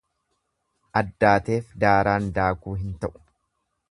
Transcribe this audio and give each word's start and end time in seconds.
Addaateef 1.01 1.77
daaraan 1.85 2.27
daakuu 2.39 2.75
hin 2.83 2.99
ta'u. 3.05 3.23